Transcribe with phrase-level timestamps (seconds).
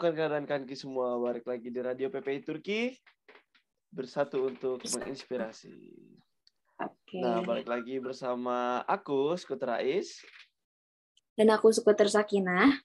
[0.00, 2.96] Kawan-kawan dan kanki semua, balik lagi di Radio PPI Turki
[3.92, 5.76] bersatu untuk menginspirasi.
[6.80, 7.20] Oke.
[7.20, 10.24] Nah, balik lagi bersama aku Skuter Rais
[11.36, 12.80] Dan aku Skuter Sakinah.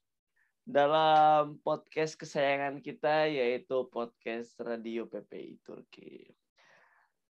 [0.68, 6.36] dalam podcast kesayangan kita yaitu podcast Radio PPI Turki.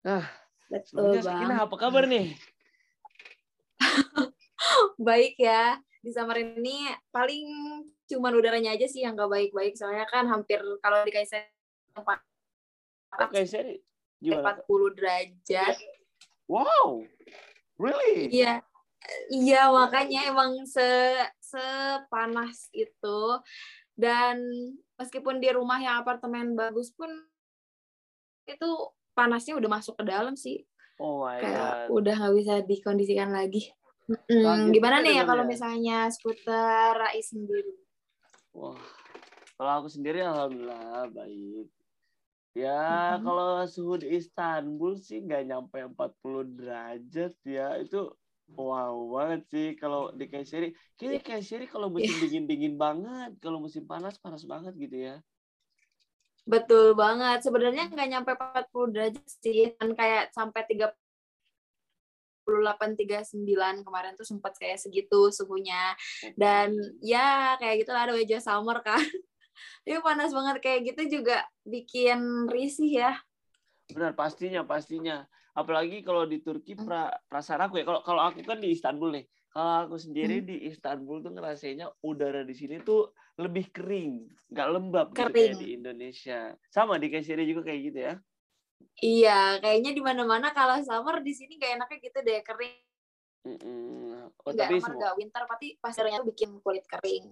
[0.01, 0.25] Nah,
[0.65, 2.33] Betul Sakinah apa kabar nih?
[4.97, 5.77] Baik ya.
[6.05, 7.49] Di Samarin ini paling
[8.05, 9.73] cuman udaranya aja sih yang gak baik-baik.
[9.73, 11.49] Soalnya kan hampir kalau di Kaisar
[13.17, 13.81] Oke, seri.
[14.21, 14.61] Gimana?
[14.61, 15.75] 40 derajat.
[16.45, 17.01] Wow,
[17.81, 18.29] really?
[18.29, 18.61] Iya.
[19.29, 23.21] Iya makanya emang se sepanas itu
[23.93, 24.41] dan
[24.97, 27.09] meskipun di rumah yang apartemen bagus pun
[28.49, 28.69] itu
[29.13, 30.65] panasnya udah masuk ke dalam sih
[30.97, 31.87] Oh my kayak god.
[31.91, 33.67] udah nggak bisa dikondisikan lagi.
[34.09, 35.51] Mm, gimana nih ya kalau ya.
[35.51, 37.73] misalnya skuter Rais sendiri?
[38.57, 38.79] Wah,
[39.57, 41.67] kalau aku sendiri alhamdulillah baik.
[42.63, 43.23] Ya, Mhm.
[43.25, 47.67] kalau suhu di Istanbul sih nggak nyampe 40 derajat ya.
[47.83, 47.97] Itu
[48.59, 50.67] wow banget sih kalau di Kayseri.
[50.97, 55.15] Kayaknya Kayseri kalau musim dingin-dingin banget, kalau musim panas panas banget gitu ya.
[56.53, 57.37] Betul banget.
[57.45, 61.04] Sebenarnya nggak nyampe 40 derajat sih, kan kayak sampai 38
[62.45, 65.97] 39 kemarin tuh sempat kayak segitu suhunya.
[66.37, 69.01] Dan ya kayak gitu lah ada wajah summer kan.
[69.85, 73.11] Tapi panas banget kayak gitu juga bikin risih ya.
[73.89, 75.25] Benar, pastinya, pastinya.
[75.55, 76.85] Apalagi kalau di Turki Hmm.
[76.85, 77.85] pra, perasaan aku ya.
[77.87, 79.25] Kalau kalau aku kan di Istanbul nih.
[79.49, 80.47] Kalau aku sendiri Hmm.
[80.51, 85.55] di Istanbul tuh ngerasainnya udara di sini tuh lebih kering, nggak lembab gitu kayak Kering.
[85.55, 86.39] di Indonesia.
[86.67, 88.13] Sama di Kayseri juga kayak gitu ya.
[89.03, 92.79] Iya, kayaknya di mana-mana kalau summer di sini gak enaknya gitu deh kering.
[93.45, 94.31] Mm-mm.
[94.41, 97.25] Oh, Enggak tapi summer, semua, enggak winter, pasti pasirnya tuh bikin kulit kering.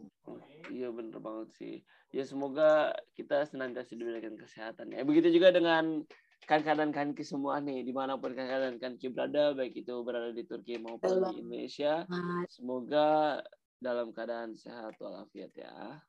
[0.72, 1.76] iya bener banget sih.
[2.14, 4.94] Ya semoga kita senantiasa diberikan kesehatan.
[4.94, 6.03] Ya begitu juga dengan
[6.44, 10.36] kan-kan dan kanki semua nih, di mana pun kan-kan dan kanki berada, baik itu berada
[10.36, 12.03] di Turki maupun di Indonesia.
[12.52, 13.40] Semoga
[13.80, 16.00] dalam keadaan sehat walafiat ya.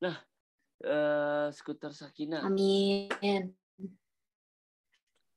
[0.00, 0.16] Nah,
[0.84, 3.59] eh, skuter Sakina, amin.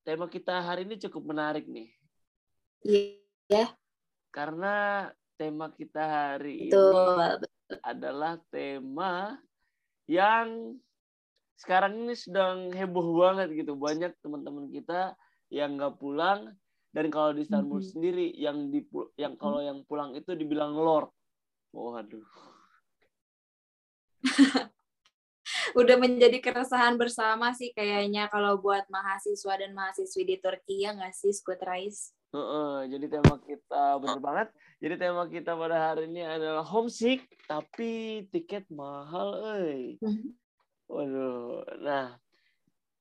[0.03, 1.90] Tema kita hari ini cukup menarik nih.
[2.84, 3.72] Iya,
[4.30, 5.08] Karena
[5.40, 7.40] tema kita hari ini betul.
[7.81, 9.40] adalah tema
[10.06, 10.75] yang
[11.56, 13.80] sekarang ini sedang heboh banget gitu.
[13.80, 15.16] Banyak teman-teman kita
[15.47, 16.52] yang nggak pulang
[16.91, 17.88] dan kalau di Istanbul Mhm.
[17.88, 18.84] sendiri yang di
[19.16, 21.09] yang kalau yang pulang itu dibilang lord.
[21.72, 22.28] Waduh.
[25.73, 31.13] Udah menjadi keresahan bersama sih kayaknya kalau buat mahasiswa dan mahasiswi di Turki ya nggak
[31.17, 32.13] sih, Squid Rice?
[32.34, 34.47] Heeh, jadi tema kita bener banget.
[34.81, 39.97] Jadi tema kita pada hari ini adalah homesick tapi tiket mahal, euy.
[40.89, 41.66] Waduh.
[41.81, 42.17] Nah,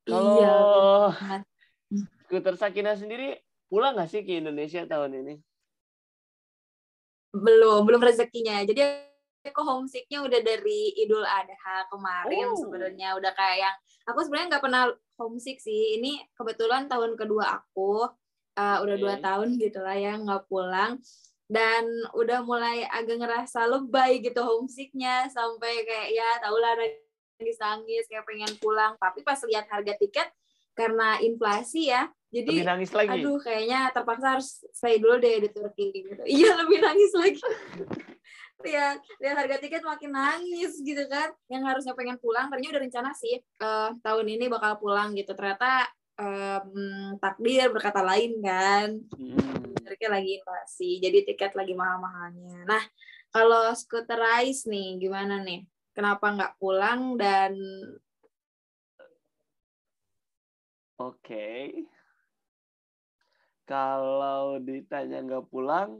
[0.09, 0.57] kalau Iya,
[2.25, 5.35] skuter Sakina sendiri pulang nggak sih ke Indonesia tahun ini?
[7.33, 8.61] Belum, belum rezekinya.
[8.65, 9.12] Jadi
[9.43, 12.59] aku homesicknya udah dari Idul Adha kemarin Oh.
[12.59, 13.19] sebenarnya.
[13.19, 13.77] Udah kayak yang
[14.07, 14.83] aku sebenarnya nggak pernah
[15.19, 15.99] homesick sih.
[15.99, 18.07] Ini kebetulan tahun kedua aku
[18.55, 21.03] uh, udah dua tahun gitu lah ya nggak pulang.
[21.47, 25.27] Dan udah mulai agak ngerasa lebay gitu homesicknya.
[25.29, 26.79] Sampai kayak ya tau lah
[27.37, 28.95] nangis-nangis kayak pengen pulang.
[28.97, 30.31] Tapi pas lihat harga tiket
[30.73, 33.21] karena inflasi ya Lebih jadi nangis lagi.
[33.21, 36.23] aduh kayaknya terpaksa harus stay dulu deh di Turki gitu.
[36.25, 37.37] Iya lebih nangis lagi
[38.65, 43.11] lihat lihat harga tiket makin nangis gitu kan yang harusnya pengen pulang tadinya udah rencana
[43.13, 45.87] sih eh, tahun ini bakal pulang gitu ternyata
[46.17, 49.61] em, takdir berkata lain kan Hmm.
[50.03, 52.83] Lagi inflasi jadi tiket lagi mahal-mahalnya nah
[53.29, 57.55] kalau skuter Rise nih gimana nih kenapa nggak pulang dan
[61.03, 61.83] Oke.
[63.67, 65.99] Kalau ditanya nggak pulang,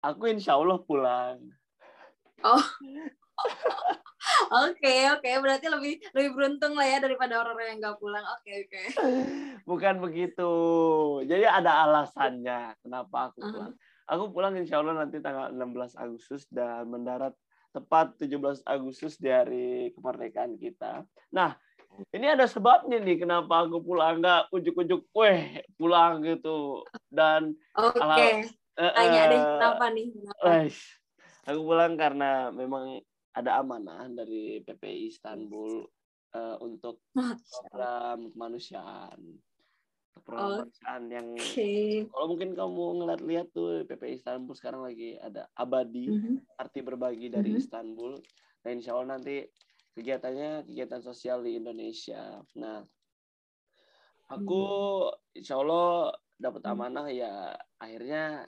[0.00, 1.44] aku insya Allah pulang.
[4.64, 5.30] oke oke.
[5.40, 8.24] Berarti lebih lebih beruntung lah ya daripada orang-orang yang nggak pulang.
[8.40, 8.82] Oke oke.
[9.70, 10.52] Bukan begitu.
[11.24, 13.74] Jadi ada alasannya kenapa aku pulang.
[14.04, 17.32] Aku pulang insya Allah nanti tanggal 16 Agustus dan mendarat
[17.72, 21.08] tepat 17 Agustus di hari kemerdekaan kita.
[21.32, 21.56] Nah,
[22.12, 24.20] ini ada sebabnya nih kenapa aku pulang.
[24.20, 26.84] Nggak ujuk-ujuk, weh pulang gitu.
[27.08, 27.98] Dan oke.
[27.98, 28.44] Ala-
[28.74, 30.06] eh, tanya deh eh, kenapa nih?
[30.12, 30.44] Kenapa
[31.44, 33.00] aku pulang karena memang
[33.34, 35.84] ada amanah dari PPI Istanbul
[36.34, 39.18] eh, untuk program kemanusiaan.
[40.14, 40.50] Program Oh.
[40.62, 41.26] kemanusiaan yang
[42.08, 46.34] kalau mungkin kamu ngeliat-lihat tuh PPI Istanbul sekarang lagi ada abadi Mhm.
[46.56, 47.60] arti berbagi dari Mhm.
[47.60, 48.12] Istanbul.
[48.64, 49.42] Nah, insya Allah nanti
[49.94, 52.42] kegiatannya kegiatan sosial di Indonesia.
[52.58, 52.82] Nah,
[54.26, 54.62] aku
[55.34, 58.42] insya Allah dapat amanah ya akhirnya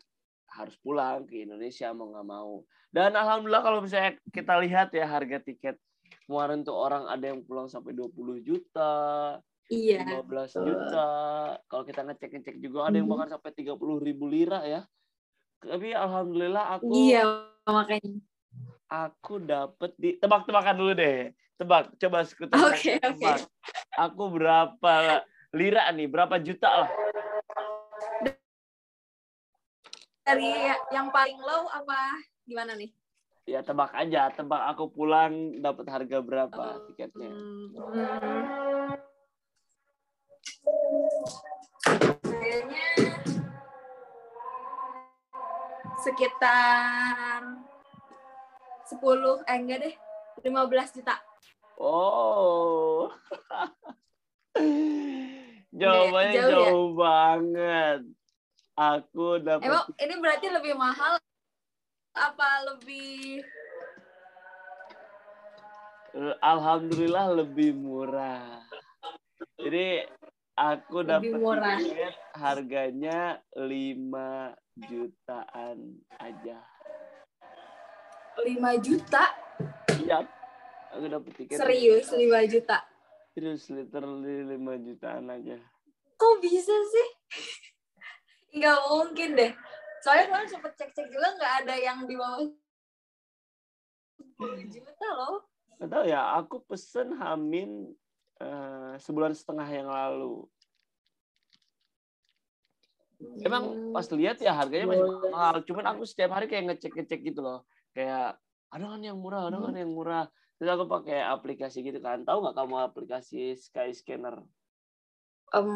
[0.56, 2.64] harus pulang ke Indonesia mau nggak mau.
[2.88, 5.76] Dan alhamdulillah kalau misalnya kita lihat ya harga tiket
[6.24, 9.36] kemarin tuh orang ada yang pulang sampai 20 juta,
[9.68, 10.06] Iya.
[10.06, 11.08] 15 juta.
[11.66, 13.12] Kalau kita ngecek-ngecek juga ada yang Mhm.
[13.14, 14.86] bahkan sampai 30 ribu lira ya.
[15.60, 18.22] Tapi alhamdulillah aku Iya, makanya.
[18.86, 21.34] aku dapet di tebak-tebakan dulu deh.
[21.56, 22.52] Tebak, coba sekutu.
[22.52, 23.02] Oke, oke.
[23.02, 23.40] tebak.
[23.96, 25.24] Aku berapa
[25.56, 26.06] lira nih?
[26.06, 26.90] Berapa juta lah?
[30.26, 30.50] Dari
[30.90, 32.90] yang paling low apa gimana nih?
[33.46, 37.30] Ya tebak aja, tebak aku pulang dapat harga berapa tiketnya.
[37.30, 37.70] Hmm.
[42.26, 42.86] Kayaknya
[46.02, 47.62] sekitar
[48.90, 49.94] 10 eh enggak deh
[50.42, 51.14] 15 juta.
[51.78, 53.14] Oh.
[55.78, 56.98] Jawabannya jauh jauh, ya?
[56.98, 58.00] banget.
[58.76, 61.16] Aku dapat Emang ini berarti lebih mahal
[62.12, 63.40] apa lebih
[66.44, 68.60] alhamdulillah lebih murah.
[69.56, 70.04] Jadi
[70.56, 71.80] aku dapat murah.
[71.80, 74.52] tiket harganya 5
[74.92, 75.78] jutaan
[76.20, 76.60] aja.
[78.44, 79.24] 5 juta?
[79.96, 80.20] Iya.
[80.92, 82.84] Aku dapat tiket Serius 5 juta.
[83.32, 85.56] Terus literally 5 jutaan aja.
[86.16, 87.08] Kok bisa sih?
[88.56, 89.52] Nggak mungkin deh.
[90.00, 92.40] Soalnya kemarin sempet cek-cek juga nggak ada yang di bawah
[94.16, 95.44] 10 juta loh.
[95.76, 97.92] Gak tahu ya, aku pesen Hamin
[98.40, 100.48] eh, sebulan setengah yang lalu.
[103.44, 105.56] Emang pas lihat ya harganya masih mahal.
[105.64, 107.68] Cuman aku setiap hari kayak ngecek-ngecek gitu loh.
[107.92, 108.40] Kayak
[108.72, 110.28] ada kan yang murah, ada kan yang murah.
[110.56, 112.24] Terus aku pakai aplikasi gitu kan.
[112.24, 114.40] Tahu nggak kamu aplikasi Skyscanner?
[115.52, 115.68] Em,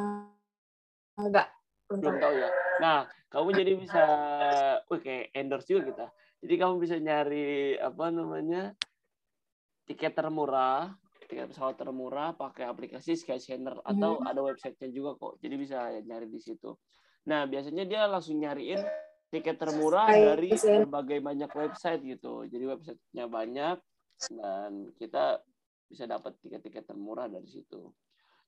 [1.21, 1.53] enggak.
[1.89, 2.70] Belum tahu ya.
[2.81, 4.05] Nah, kamu jadi bisa,
[4.89, 6.07] wih kayak endorse juga kita.
[6.41, 8.73] Jadi kamu bisa nyari apa namanya
[9.85, 10.97] tiket termurah,
[11.29, 15.37] tiket pesawat termurah pakai aplikasi Skyscanner atau ada websitenya juga kok.
[15.45, 16.73] Jadi bisa nyari di situ.
[17.29, 18.81] Nah, biasanya dia langsung nyariin
[19.29, 22.49] tiket termurah dari berbagai banyak website gitu.
[22.49, 23.77] Jadi websitenya banyak
[24.33, 25.45] dan kita
[25.91, 27.93] bisa dapat tiket-tiket termurah dari situ.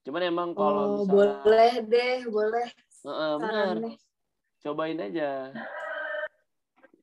[0.03, 2.69] Cuman emang kalau Oh, misalnya boleh deh, boleh.
[3.03, 3.77] Heeh, benar.
[4.63, 5.51] Cobain aja.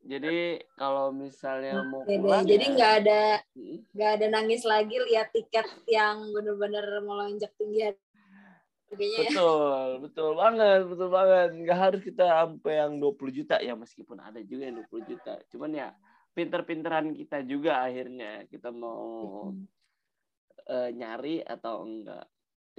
[0.09, 3.21] Jadi kalau misalnya mau pulang Jadi ya, nggak ada
[3.53, 7.93] mm, nggak ada nangis lagi lihat tiket yang bener-bener melonjak tinggi
[8.89, 9.29] harganya ya.
[9.29, 11.49] betul, betul banget, betul banget.
[11.61, 15.33] Nggak harus kita sampai yang 20 juta ya meskipun ada juga yang 20 juta.
[15.53, 15.89] Cuman ya
[16.33, 19.53] pinter-pinteran kita juga akhirnya kita mau
[20.65, 22.25] eh, nyari atau enggak.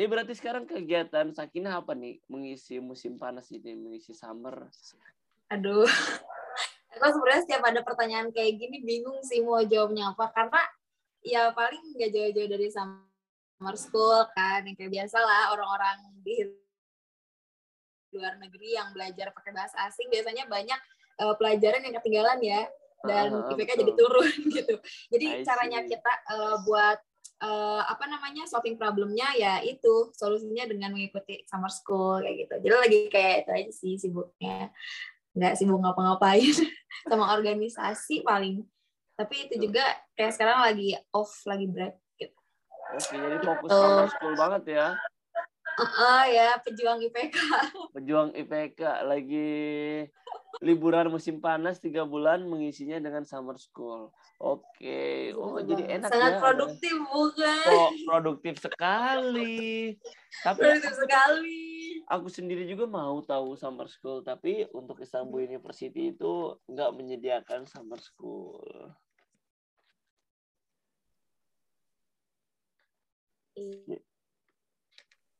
[0.00, 2.24] Jadi berarti sekarang kegiatan Sakinah apa nih?
[2.24, 4.72] Mengisi musim panas ini, mengisi summer.
[5.52, 5.84] Aduh.
[6.96, 10.62] Aku sebenarnya setiap ada pertanyaan kayak gini bingung sih mau jawabnya apa karena
[11.20, 16.48] ya paling nggak jauh-jauh dari summer school kan yang kayak biasa lah orang-orang di
[18.16, 20.80] luar negeri yang belajar pakai bahasa asing biasanya banyak
[21.20, 22.64] eh, pelajaran yang ketinggalan ya
[23.04, 23.80] dan Ah, IPK betul.
[23.84, 24.74] jadi turun gitu.
[25.12, 26.98] Jadi caranya kita eh, buat
[27.40, 32.54] eh, apa namanya solving problemnya ya itu solusinya dengan mengikuti summer school kayak gitu.
[32.68, 34.68] Jadi lagi kayak itu aja sih sibuknya.
[35.32, 36.54] Nggak sibuk ngapa-ngapain
[37.10, 38.62] sama organisasi paling.
[39.16, 39.84] Tapi itu juga
[40.16, 42.40] kayak sekarang lagi off, lagi break gitu.
[42.96, 43.82] Oke, jadi fokus Betul.
[43.84, 44.86] summer school banget ya.
[45.80, 47.36] Ah ya, pejuang IPK.
[47.96, 49.50] Pejuang IPK lagi
[50.60, 54.12] liburan musim panas tiga bulan mengisinya dengan summer school.
[54.36, 56.40] Oke, oh jadi enak Sangat ya.
[56.40, 57.66] produktif bukan?
[57.68, 59.96] Oh, produktif sekali.
[60.44, 61.60] Tapi Produktif sekali.
[62.08, 68.00] aku sendiri juga mau tahu summer school, tapi untuk Istanbul University itu nggak menyediakan summer
[68.00, 68.60] school.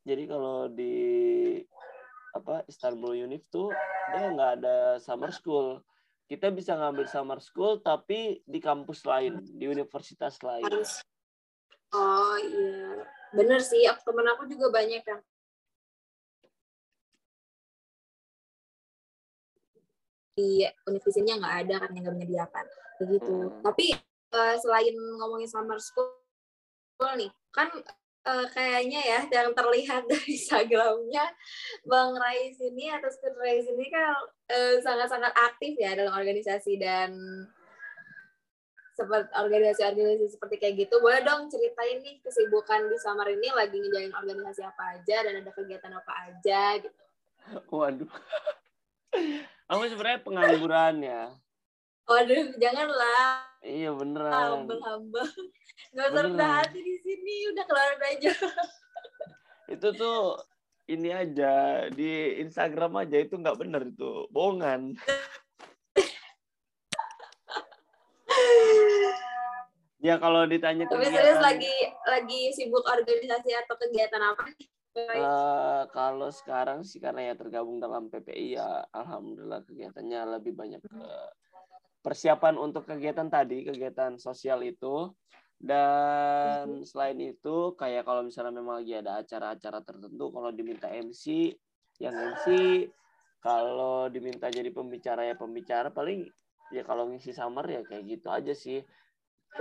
[0.01, 0.95] Jadi kalau di
[2.31, 3.69] apa Istanbul Univ tuh
[4.11, 5.81] dia nggak ada summer school.
[6.31, 10.63] Kita bisa ngambil summer school tapi di kampus lain, di universitas lain.
[11.91, 13.03] oh iya
[13.35, 15.21] bener sih aku temen aku juga banyak yang
[20.35, 22.65] di universitasnya nggak ada kan yang nggak menyediakan
[22.99, 23.59] begitu Hmm.
[23.63, 23.85] tapi
[24.31, 26.15] eh, selain ngomongin summer school
[27.19, 27.67] nih kan
[28.21, 31.25] eh, kayaknya ya yang terlihat dari Instagramnya
[31.85, 34.13] Bang Rais ini atau Squid Rais ini kan
[34.49, 37.13] eh, sangat-sangat aktif ya dalam organisasi dan
[38.91, 44.13] seperti organisasi-organisasi seperti kayak gitu, boleh dong ceritain nih kesibukan di summer ini lagi ngejalin
[44.13, 47.01] organisasi apa aja dan ada kegiatan apa aja gitu.
[47.71, 48.11] Waduh.
[49.71, 51.31] Aku sebenarnya pengangguran ya.
[52.05, 53.50] Waduh, janganlah.
[53.61, 54.65] Iya beneran.
[54.65, 55.29] Humble-humble.
[55.93, 58.33] Gak usah rendah hati di sini, udah keluarin aja.
[59.69, 60.41] Itu tuh
[60.89, 64.97] ini aja di Instagram aja itu nggak bener itu bohongan.
[70.01, 71.69] ya kalau ditanya Tapi serius lagi
[72.09, 74.49] lagi sibuk organisasi atau kegiatan apa?
[74.91, 80.99] Uh, kalau sekarang sih karena ya tergabung dalam PPI ya alhamdulillah kegiatannya lebih banyak ke
[82.01, 85.09] persiapan untuk kegiatan tadi kegiatan sosial itu.
[85.61, 91.53] Dan selain itu kayak kalau misalnya memang lagi ada acara-acara tertentu kalau diminta MC
[92.01, 92.45] yang MC
[93.37, 95.93] kalau diminta jadi pembicara ya pembicara.
[95.93, 96.25] Paling
[96.73, 98.81] ya kalau ngisi summer ya kayak gitu aja sih.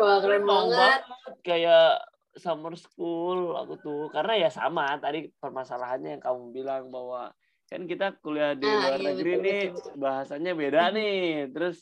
[0.01, 1.05] Wah keren banget.
[1.05, 1.35] banget.
[1.45, 2.01] kayak
[2.33, 7.35] summer school aku tuh karena ya sama tadi permasalahannya yang kamu bilang bahwa
[7.67, 9.93] kan kita kuliah di Ah, luar iya, negeri betul, nih betul.
[10.01, 11.21] bahasanya beda nih.
[11.53, 11.77] Terus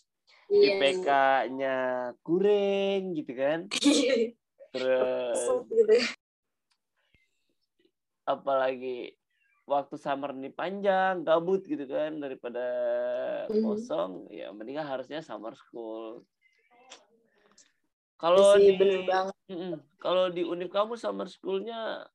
[0.49, 0.81] Iya.
[0.81, 1.77] IPK-nya
[2.25, 3.69] kurang gitu kan.
[4.75, 5.37] Terus
[5.69, 5.97] Gitu.
[8.29, 9.17] apalagi
[9.65, 12.65] waktu summer nih panjang gabut gitu kan daripada
[13.49, 13.65] Mhm.
[13.65, 16.25] kosong ya mendingan harusnya summer school.
[18.19, 18.91] Kalau Iya di
[20.01, 22.09] kalau di univ kamu summer schoolnya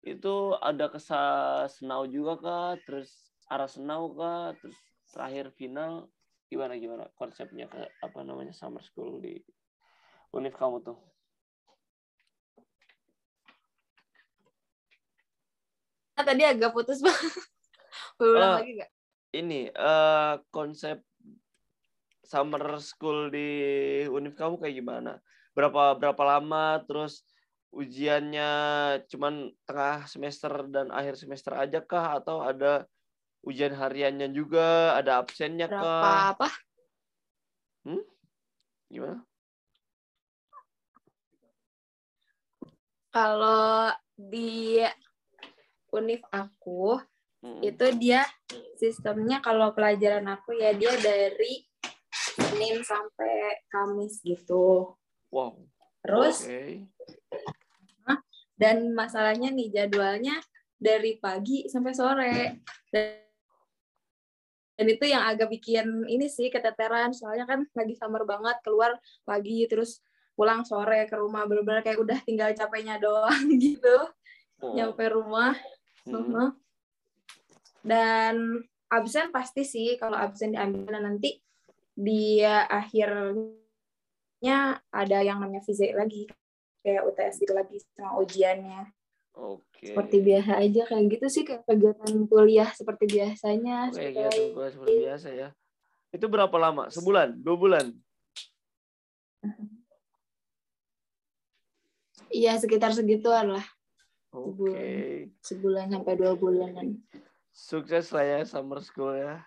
[0.00, 1.22] itu ada kesa
[1.68, 2.70] senau juga kah?
[2.86, 4.56] Terus arah senau kah?
[4.58, 4.78] Terus
[5.12, 6.08] terakhir final
[6.50, 9.38] gimana gimana konsepnya ke apa namanya summer school di
[10.34, 10.98] univ kamu tuh
[16.20, 17.32] Nah, tadi agak putus banget.
[18.20, 18.58] Berulang Ah.
[18.60, 18.90] lagi gak?
[19.30, 21.06] ini eh konsep
[22.26, 23.48] summer school di
[24.04, 25.12] univ kamu kayak gimana?
[25.54, 26.82] Berapa berapa lama?
[26.84, 27.22] Terus
[27.70, 28.50] ujiannya
[29.06, 32.84] cuman tengah semester dan akhir semester aja kah atau ada
[33.40, 36.20] ujian hariannya juga, ada absennya Berapa kah?
[36.36, 36.48] apa?
[38.90, 39.22] Gimana?
[43.10, 44.78] Kalau di
[45.90, 46.98] univ aku
[47.42, 47.62] Mm-mm.
[47.66, 48.22] itu dia
[48.78, 51.66] sistemnya kalau pelajaran aku ya dia dari
[52.10, 54.94] Senin sampai Kamis gitu.
[55.30, 55.66] Wow.
[56.02, 56.86] Terus Oke.
[58.60, 60.36] dan masalahnya nih jadwalnya
[60.76, 62.36] dari pagi sampai sore.
[62.90, 63.29] Dan,
[64.80, 68.96] dan itu yang agak bikin ini sih keteteran soalnya kan lagi summer banget keluar
[69.28, 70.00] pagi terus
[70.32, 74.08] pulang sore ke rumah bener-bener kayak udah tinggal capeknya doang gitu
[74.60, 74.76] Oh.
[74.76, 75.56] nyampe rumah
[76.08, 76.16] Mm.
[76.16, 76.48] Heeh.
[77.84, 81.40] Dan absen pasti sih kalau absen diambil nanti
[81.92, 83.36] di akhirnya
[84.88, 86.24] ada yang namanya fisik lagi
[86.80, 88.88] kayak UTS gitu lagi sama ujiannya.
[89.36, 89.94] Oke.
[89.94, 93.88] Seperti biasa aja kayak gitu sih kayak kegiatan kuliah seperti biasanya.
[93.90, 95.48] Oke, kegiatan kuliah seperti biasa ya.
[96.10, 96.90] Itu berapa lama?
[96.90, 97.38] Sebulan?
[97.38, 97.86] Dua bulan?
[102.30, 103.66] Iya sekitar segituan lah
[104.30, 105.26] Oke.
[105.42, 107.02] sebulan sampai dua bulanan.
[107.50, 109.42] Sukses lah ya summer school ya.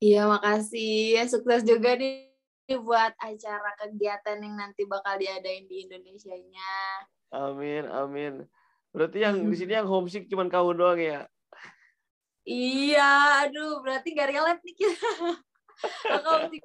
[0.00, 2.32] Iya makasih ya sukses juga nih
[2.80, 6.72] buat acara kegiatan yang nanti bakal diadain di Indonesia-nya.
[7.36, 8.48] Amin, amin.
[8.94, 11.20] Berarti yang di sini yang homesick cuman kamu doang ya?
[12.46, 13.02] Iya,
[13.48, 15.08] aduh, berarti gak relate nih kita.
[16.14, 16.58] Aku mesti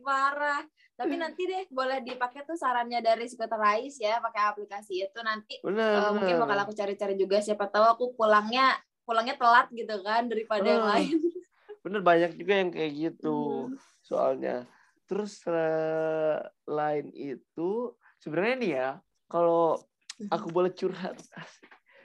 [0.00, 0.62] parah.
[0.98, 6.10] Tapi nanti deh boleh dipakai tuh sarannya dari Rais ya, pakai aplikasi itu nanti eh,
[6.12, 6.42] mungkin benar.
[6.44, 8.76] bakal aku cari-cari juga siapa tahu aku pulangnya
[9.06, 10.96] pulangnya telat gitu kan daripada yang Ah.
[10.98, 11.16] lain.
[11.84, 13.36] Bener banyak juga yang kayak gitu
[13.72, 13.76] Hmm.
[14.04, 14.68] soalnya.
[15.08, 16.36] Terus eh,
[16.68, 18.88] lain itu sebenarnya nih ya,
[19.32, 19.80] kalau
[20.28, 21.16] aku boleh curhat,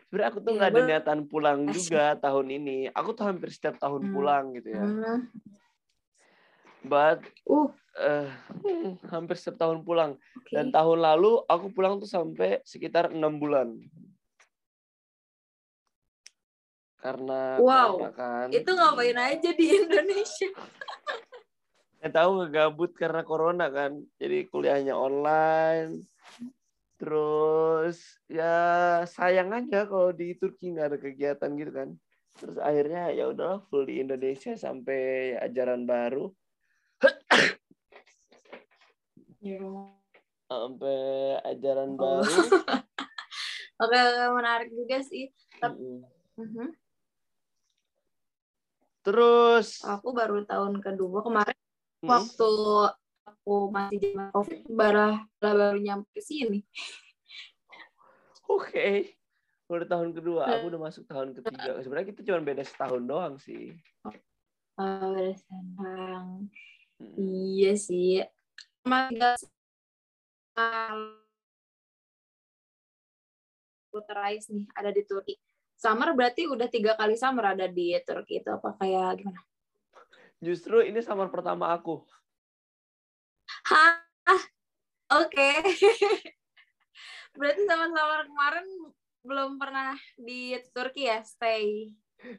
[0.07, 2.77] sebenarnya aku tuh Iya, nggak ada niatan pulang juga tahun ini.
[2.95, 4.13] Aku tuh hampir setiap tahun Hmm.
[4.15, 4.86] pulang gitu ya.
[4.88, 5.19] Hmm.
[6.86, 7.25] But
[7.95, 8.27] Uh,
[8.60, 10.19] hmm, hampir setiap tahun pulang.
[10.19, 10.51] oke.
[10.51, 13.72] Dan tahun lalu aku pulang tuh sampai sekitar enam bulan.
[17.00, 18.03] Karena Wow.
[18.12, 18.51] kan.
[18.51, 20.51] Itu ngapain aja di Indonesia?
[22.03, 23.95] Saya tahu ngegabut karena corona kan.
[24.19, 26.03] Jadi kuliahnya online.
[27.05, 28.57] Terus ya
[29.05, 31.89] sayang aja kalau di Turki nggak ada kegiatan gitu kan.
[32.33, 36.33] Terus akhirnya ya udah full di Indonesia sampai ajaran baru.
[40.50, 40.97] Sampai
[41.45, 42.01] ajaran Oh.
[42.01, 42.25] baru.
[43.85, 44.00] Oke,
[44.33, 45.29] menarik juga sih.
[45.62, 46.01] Tapi- Mm-mm.
[46.41, 46.67] Mhm.
[49.05, 51.53] Terus Aku baru tahun kedua kemarin
[52.01, 52.51] mm, waktu
[53.25, 56.62] aku masih zaman covid baru baru nyampe ke sini
[58.46, 59.17] Oke.
[59.65, 61.82] Udah tahun kedua, aku udah masuk tahun ketiga.
[61.82, 63.74] Sebenarnya kita cuma beda setahun doang sih.
[64.77, 66.46] oh, udah senang
[66.96, 67.12] Hmm.
[67.20, 68.24] iya sih
[68.88, 69.44] Mas
[73.91, 75.36] Puterais nih ada di Turki
[75.75, 79.44] summer berarti udah tiga kali summer ada di Turki itu apa kayak gimana
[80.44, 82.03] Justru ini summer pertama aku.
[83.65, 83.98] Hah?
[85.22, 85.50] Oke.
[87.38, 88.67] Berarti sama-sama kemarin
[89.25, 91.91] belum pernah di Turki ya stay.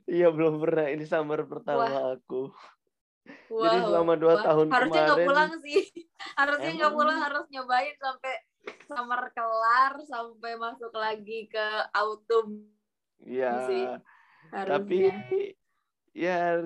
[0.06, 0.86] Iya belum pernah.
[0.90, 2.50] Ini summer pertama aku.
[3.26, 3.86] Jadi Wow.
[3.90, 5.82] selama dua Wah, tahun harusnya nggak pulang sih.
[6.38, 8.34] Harusnya nggak pulang, harus nyobain sampai
[8.86, 12.66] summer kelar sampai masuk lagi ke autumn
[13.22, 14.02] Iya.
[14.50, 15.10] Tapi
[16.14, 16.62] ya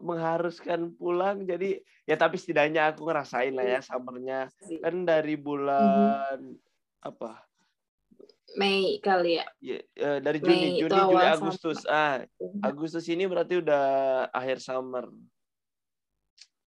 [0.00, 1.44] mengharuskan pulang.
[1.44, 4.48] Jadi ya tapi setidaknya aku ngerasain lah ya summernya.
[4.64, 4.80] Sih.
[4.80, 6.60] Kan dari bulan Mhm.
[7.04, 7.44] apa?
[8.58, 9.46] Mei kali ya.
[9.62, 9.78] Ya,
[10.18, 11.86] dari Mei Juni, itu Juni, Juli, Agustus.
[11.86, 12.26] Ah,
[12.66, 13.84] Agustus ini berarti udah
[14.34, 15.06] akhir summer.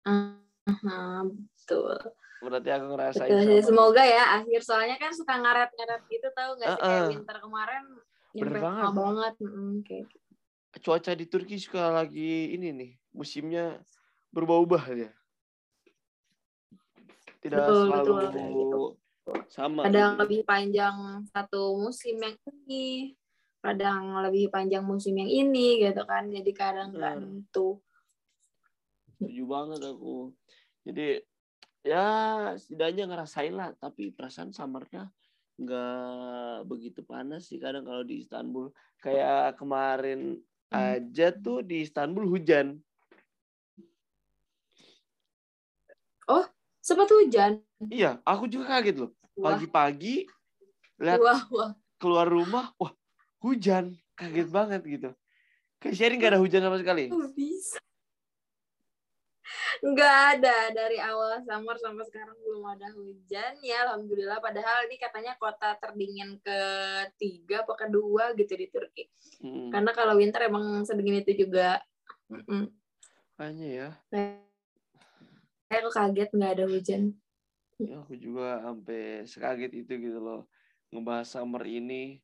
[0.07, 1.99] Aha, betul.
[2.39, 3.43] Berarti aku ngerasain Betul.
[3.43, 3.63] summer.
[3.67, 7.83] Semoga ya akhir soalnya kan suka ngaret-ngaret gitu tahu nggak sih kayak winter kemarin
[8.33, 8.91] Bener banget.
[8.95, 9.33] banget.
[9.43, 10.31] Mm, kayak gitu.
[10.81, 13.79] Cuaca di Turki suka lagi ini nih, musimnya
[14.33, 15.11] berubah-ubah ya.
[17.39, 18.81] Tidak Betul, selalu betul, gitu.
[19.47, 19.81] sama.
[19.85, 20.21] kadang gitu.
[20.25, 20.95] lebih panjang
[21.29, 23.13] satu musim yang ini
[23.63, 27.27] kadang lebih panjang musim yang ini gitu kan jadi kadang nggak Benar.
[27.31, 27.79] nentu
[29.15, 30.35] Setuju banget aku.
[30.83, 31.23] Jadi
[31.83, 32.07] ya
[32.59, 35.07] setidaknya ngerasain lah, tapi perasaan summernya
[35.55, 38.73] nggak begitu panas sih kadang kalau di Istanbul.
[38.99, 40.41] Kayak kemarin
[40.73, 40.97] Hmm.
[40.97, 42.81] aja tuh di Istanbul hujan.
[46.83, 47.63] Sempat hujan?
[47.87, 49.11] Iya, aku juga kaget loh.
[49.33, 50.27] Pagi-pagi
[51.01, 51.71] lihat wah wah.
[51.97, 52.93] keluar rumah, wah
[53.41, 55.09] hujan, kaget banget gitu.
[55.79, 57.11] Kayak Sherry nggak ada hujan sama sekali.
[57.35, 57.79] bisa.
[59.83, 60.71] Nggak ada.
[60.71, 63.59] Dari awal summer sampai sekarang belum ada hujan.
[63.59, 64.39] Ya alhamdulillah.
[64.39, 69.11] Padahal ini katanya kota terdingin ketiga apa kedua gitu di Turki.
[69.43, 71.83] Hmm, karena kalau winter emang sedingin itu juga.
[72.31, 74.42] Makanya ya, Kayak
[75.81, 77.03] aku kaget nggak ada hujan
[77.81, 80.45] ya aku juga sampai sekaget itu gitu loh
[80.93, 82.21] ngebahas summer ini.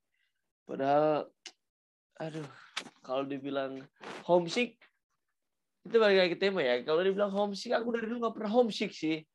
[0.70, 1.26] Padahal,
[2.22, 2.46] aduh,
[3.02, 3.82] kalau dibilang
[4.30, 4.78] homesick
[5.82, 6.86] itu balik lagi ke tema ya.
[6.86, 9.26] Kalau dibilang homesick, aku dari dulu nggak pernah homesick sih.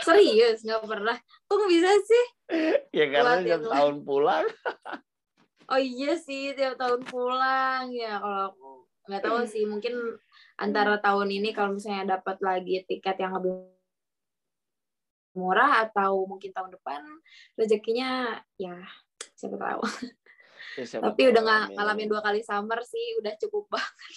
[0.00, 1.12] serius nggak pernah
[1.44, 2.24] kok bisa sih
[2.96, 4.48] Ya karena tiap tahun pulang.
[5.68, 8.68] Oh iya sih tiap tahun pulang ya kalau aku
[9.12, 10.16] nggak tahu sih mungkin
[10.58, 13.70] antara tahun ini kalau misalnya dapat lagi tiket yang lebih
[15.38, 16.98] murah atau mungkin tahun depan
[17.54, 18.74] rezekinya ya
[19.38, 19.82] siapa tahu.
[20.74, 21.76] Ya, siapa Tapi tahu, udah nggak amin.
[21.78, 24.14] ngalamin dua kali summer sih udah cukup banget.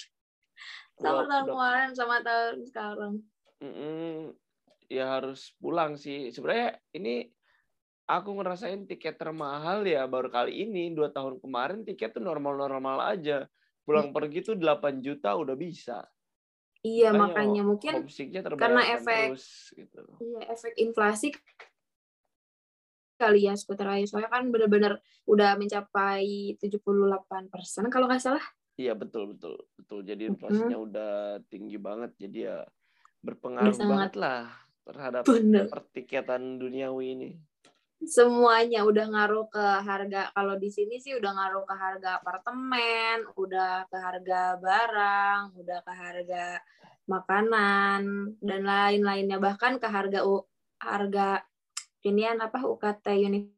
[0.97, 3.13] Sama tahun kemarin sama tahun sekarang.
[3.62, 4.34] Mm-mm.
[4.89, 6.34] ya harus pulang sih.
[6.34, 7.30] Sebenarnya ini
[8.10, 10.89] aku ngerasain tiket termahal ya baru kali ini.
[10.93, 13.45] Dua tahun kemarin tiket tuh normal-normal aja.
[13.86, 16.06] Pulang pergi tuh 8 juta udah bisa.
[16.82, 17.94] Iya Makanya makanya mungkin
[18.58, 19.46] karena efek- terus
[19.78, 20.02] gitu.
[20.17, 21.30] Iya, efek inflasi
[23.22, 24.06] kali ya skuter aja.
[24.10, 24.98] Soalnya kan bener-bener
[25.30, 28.41] udah mencapai 78 persen kalau nggak salah.
[28.82, 30.02] Iya betul betul betul.
[30.02, 31.13] Jadi inflasinya udah
[31.54, 32.17] tinggi banget.
[32.17, 32.65] Jadi ya
[33.22, 34.50] berpengaruh banget lah
[34.82, 35.70] terhadap Bener.
[35.70, 37.30] pertiketan duniawi ini.
[38.02, 40.34] Semuanya udah ngaruh ke harga.
[40.34, 45.94] Kalau di sini sih udah ngaruh ke harga apartemen, udah ke harga barang, udah ke
[45.94, 46.46] harga
[47.06, 48.02] makanan
[48.42, 50.50] dan lain-lainnya bahkan ke harga U-
[50.82, 51.46] harga
[52.02, 53.54] inian apa UKT universitas.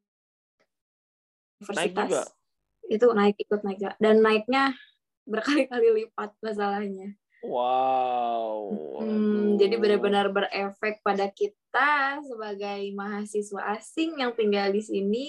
[1.95, 2.27] juga?
[2.91, 4.75] Itu naik ikut naik dan naiknya
[5.23, 7.15] berkali-kali lipat masalahnya.
[7.43, 8.55] Wow.
[9.03, 15.25] Hmm, jadi benar-benar berefek pada kita sebagai mahasiswa asing yang tinggal di sini.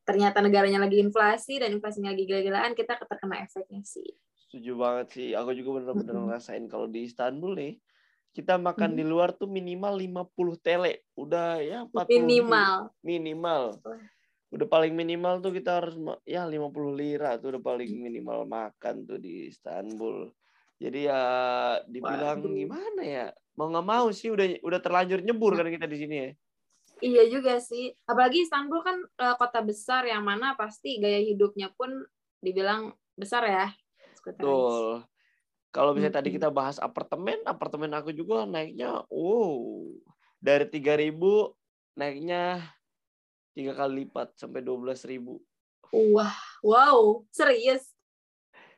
[0.00, 4.08] Ternyata negaranya lagi inflasi dan inflasinya lagi gila-gilaan, kita terkena efeknya sih.
[4.48, 5.28] Setuju banget sih.
[5.36, 6.26] Aku juga bener-bener Mm-mm.
[6.26, 7.72] ngerasain kalau di Istanbul nih,
[8.32, 8.98] kita makan Mm.
[8.98, 11.06] di luar tuh minimal 50 tele.
[11.14, 12.74] Udah ya 40 Minimal.
[13.04, 13.62] minimal.
[14.50, 15.94] Udah paling minimal tuh kita harus
[16.26, 20.26] ya 50 lira tuh udah paling minimal makan tuh di Istanbul.
[20.80, 21.20] Jadi ya
[21.84, 22.56] dibilang Waduh.
[22.56, 23.26] gimana ya?
[23.54, 26.30] Mau nggak mau sih udah udah terlanjur nyebur kan kita di sini ya.
[27.00, 27.92] Iya juga sih.
[28.08, 31.92] Apalagi Istanbul kan eh, kota besar yang mana pasti gaya hidupnya pun
[32.40, 33.66] dibilang besar ya.
[34.24, 35.04] Betul.
[35.70, 36.38] Kalau misalnya tadi Mm-mm.
[36.40, 39.86] kita bahas apartemen, apartemen aku juga naiknya wow
[40.42, 41.54] dari 3000
[41.94, 42.64] naiknya
[43.54, 45.36] tiga kali lipat sampai 12.000.
[45.92, 47.86] Wah, wow, serius.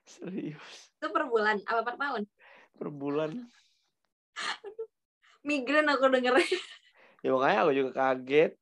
[0.04, 0.91] Serius.
[1.02, 2.22] Itu per bulan apa per tahun?
[2.78, 3.34] Per bulan.
[5.42, 6.46] Migran aku dengernya.
[7.26, 8.54] Ya makanya aku juga kaget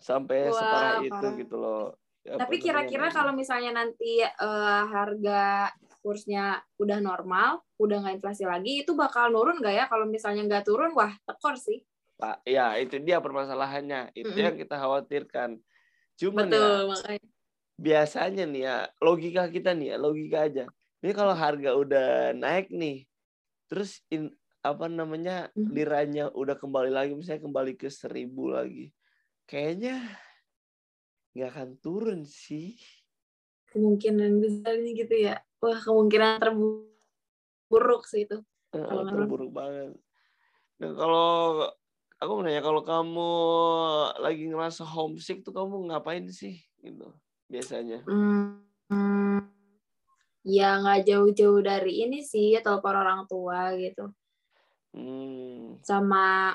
[0.00, 1.36] sampai Wah, separah itu parah.
[1.36, 1.84] gitu loh.
[2.24, 5.68] Ya, Tapi kira-kira kalau misalnya nanti eh, harga
[6.00, 9.84] kursnya udah normal, udah nggak inflasi lagi, itu bakal nurun nggak ya?
[9.92, 11.84] Kalau misalnya nggak turun, wah tekor sih.
[12.16, 14.16] Pak, ya itu dia permasalahannya.
[14.16, 14.44] Itu Mm-mm.
[14.48, 15.60] yang kita khawatirkan.
[16.16, 17.20] Cuman ya Betul, makanya.
[17.74, 20.64] biasanya nih ya logika kita nih ya logika aja.
[21.04, 23.04] Ini kalau harga udah naik nih,
[23.68, 24.32] terus in,
[24.64, 25.68] apa namanya Mhm.
[25.68, 28.88] liranya udah kembali lagi, misalnya kembali ke seribu lagi,
[29.44, 30.00] kayaknya
[31.36, 32.80] nggak akan turun sih.
[33.68, 35.44] Kemungkinan besarnya gitu ya.
[35.60, 38.40] Wah, kemungkinan terburuk sih itu.
[38.72, 39.92] Kalau terburuk banget.
[40.80, 41.30] Nah kalau
[42.16, 43.32] aku mau nanya kalau kamu
[44.24, 47.12] lagi ngerasa homesick tuh kamu ngapain sih gitu
[47.52, 48.00] biasanya?
[48.08, 49.53] Hmm, hmm,
[50.44, 54.12] ya nggak jauh-jauh dari ini sih, telepon orang tua gitu.
[54.94, 56.54] Hmm, sama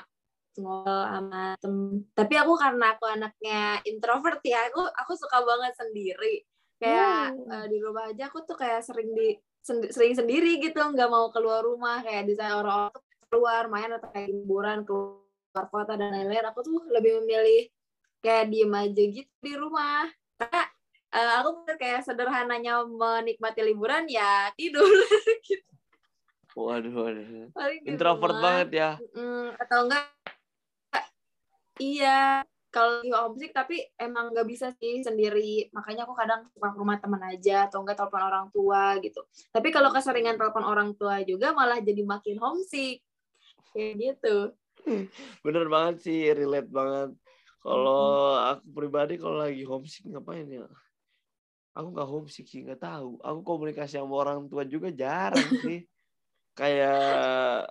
[0.56, 1.74] ngobrol sama tem
[2.12, 6.42] tapi aku karena aku anaknya introvert ya aku aku suka banget sendiri
[6.80, 7.52] kayak Hmm.
[7.52, 11.28] eh, di rumah aja aku tuh kayak sering di sendi- sering sendiri gitu nggak mau
[11.30, 16.10] keluar rumah kayak di sana orang-orang tuh keluar main atau kayak liburan keluar kota dan
[16.10, 17.68] lain-lain aku tuh lebih memilih
[18.24, 20.08] kayak diem aja gitu di rumah
[20.40, 20.62] karena
[21.10, 24.86] eh, aku kayak sederhananya menikmati liburan ya tidur
[25.48, 25.66] gitu
[26.58, 27.46] waduh, waduh.
[27.54, 28.42] Paling Introvert rumah.
[28.42, 28.90] banget ya.
[29.14, 30.04] Mm, atau enggak
[31.78, 36.78] iya kalau lagi homesick tapi emang nggak bisa sih sendiri makanya aku kadang suka ke
[36.78, 41.22] rumah teman aja atau enggak telepon orang tua gitu tapi kalau keseringan telepon orang tua
[41.26, 43.02] juga malah jadi makin homesick
[43.74, 44.54] kayak gitu
[45.44, 47.12] Bener banget sih, relate banget.
[47.60, 50.64] Kalau aku pribadi kalau lagi homesick ngapain ya?
[51.70, 53.22] Aku nggak homesick sih, nggak tahu.
[53.22, 55.86] Aku komunikasi sama orang tua juga jarang sih.
[56.58, 57.70] Kayak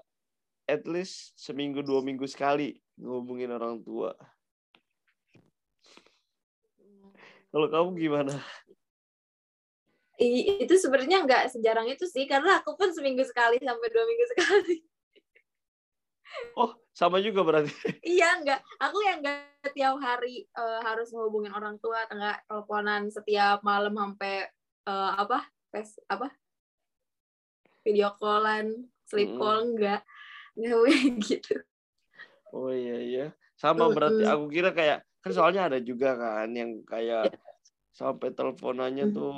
[0.70, 4.16] at least seminggu dua minggu sekali ngomongin orang tua.
[7.50, 8.36] Kalau kamu gimana?
[10.20, 14.78] Itu sebenarnya nggak sejarang itu sih karena aku pun seminggu sekali sampai dua minggu sekali
[16.56, 17.72] Oh, sama juga berarti.
[18.06, 23.12] iya nggak aku yang nggak tiap hari eh, harus menghubungin orang tua atau nggak teleponan
[23.12, 24.48] setiap malam sampai
[24.88, 26.32] eh, apa pes apa
[27.86, 29.40] video callan sleep Mm-mm.
[29.40, 30.02] call enggak
[30.58, 30.78] nggak
[31.28, 31.56] gitu
[32.50, 33.26] Oh iya iya.
[33.54, 37.30] Sama berarti aku kira kayak kan soalnya ada juga kan yang kayak
[37.94, 39.14] sampai teleponannya Mhm.
[39.14, 39.30] tuh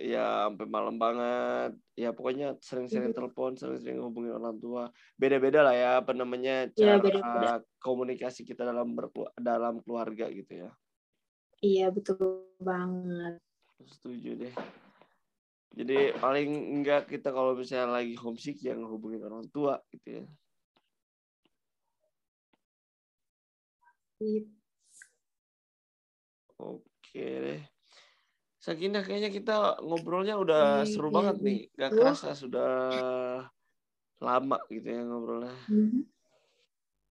[0.00, 1.76] ya sampai malam banget.
[1.94, 3.16] Ya pokoknya sering-sering Mhm.
[3.20, 4.88] telepon, sering-sering hubungin orang tua.
[5.20, 7.60] Beda-beda lah ya apa namanya Iya, cara beda-beda.
[7.84, 8.96] komunikasi kita dalam
[9.36, 10.70] dalam keluarga gitu ya.
[11.60, 13.36] iya betul banget
[13.84, 14.54] Setuju deh.
[15.76, 20.24] Jadi paling enggak kita kalau misalnya lagi homesick yang hubungin orang tua gitu ya.
[26.60, 27.60] Oke deh.
[28.60, 31.44] Sakinah kayaknya kita ngobrolnya udah Iya, seru iya, banget iya.
[31.48, 31.60] nih.
[31.72, 31.96] Gak Wah.
[31.96, 32.72] kerasa sudah
[34.20, 35.56] lama gitu ya ngobrolnya.
[35.66, 36.00] Mhm.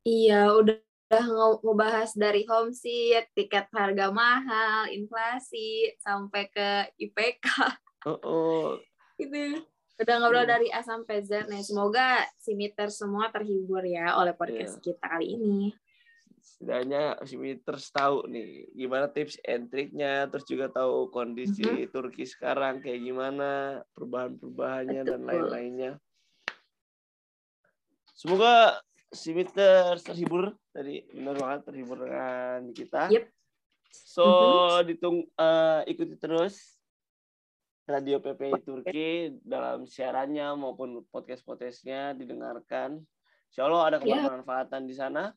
[0.01, 0.77] iya udah
[1.09, 6.69] udah nge- ngebahas dari homesick tiket harga mahal inflasi sampai ke
[7.01, 7.45] IPK
[8.05, 8.67] Oh, oh.
[9.17, 9.65] gitu
[9.99, 10.51] udah ngobrol Iya.
[10.53, 14.83] dari A sampai Z nih semoga simiter semua terhibur ya oleh podcast Iya.
[14.85, 15.73] kita kali ini
[16.59, 21.87] Setidaknya si Miters tahu nih gimana tips and triknya, terus juga tahu kondisi Mhm.
[21.87, 25.91] Turki sekarang kayak gimana, perubahan-perubahannya dan lain-lainnya.
[28.11, 33.07] Semoga si Miters terhibur tadi benar banget terhibur dengan kita.
[33.07, 33.25] Yep.
[33.95, 34.83] So Mhm.
[34.91, 36.75] ditung eh, ikuti terus
[37.87, 42.99] Radio PPI Turki dalam siarannya maupun podcast-podcastnya didengarkan.
[43.47, 45.31] Insya Allah ada kebermanfaatan di sana.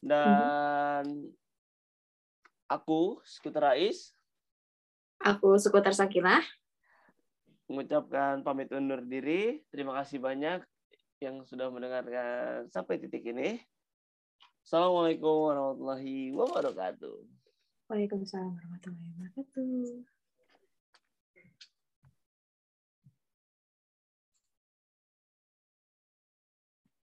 [0.00, 1.30] Dan
[2.68, 4.12] aku, Skuter Rais,
[5.22, 6.42] aku Sekutar Sakinah
[7.66, 9.62] mengucapkan pamit undur diri.
[9.70, 10.62] Terima kasih banyak
[11.18, 13.58] yang sudah mendengarkan sampai titik ini.
[14.66, 17.16] Assalamualaikum warahmatullahi wabarakatuh.
[17.86, 20.15] Waalaikumsalam warahmatullahi wabarakatuh